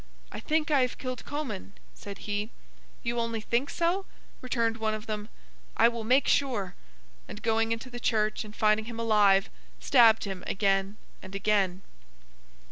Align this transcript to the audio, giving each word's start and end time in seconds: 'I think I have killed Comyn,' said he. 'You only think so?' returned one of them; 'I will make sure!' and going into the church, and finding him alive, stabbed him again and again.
'I 0.31 0.39
think 0.39 0.71
I 0.71 0.81
have 0.81 0.97
killed 0.97 1.23
Comyn,' 1.25 1.73
said 1.93 2.25
he. 2.25 2.49
'You 3.03 3.19
only 3.19 3.39
think 3.39 3.69
so?' 3.69 4.07
returned 4.41 4.77
one 4.77 4.95
of 4.95 5.05
them; 5.05 5.29
'I 5.77 5.89
will 5.89 6.03
make 6.03 6.27
sure!' 6.27 6.73
and 7.27 7.43
going 7.43 7.71
into 7.71 7.91
the 7.91 7.99
church, 7.99 8.43
and 8.43 8.55
finding 8.55 8.85
him 8.85 8.99
alive, 8.99 9.51
stabbed 9.79 10.23
him 10.23 10.43
again 10.47 10.97
and 11.21 11.35
again. 11.35 11.83